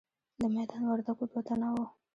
[0.39, 1.85] د میدان وردګو دوه تنه وو.